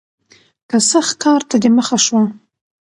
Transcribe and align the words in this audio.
که 0.69 0.77
سخت 0.91 1.13
کار 1.23 1.41
ته 1.49 1.55
دې 1.61 1.69
مخه 1.77 1.97
شوه 2.05 2.23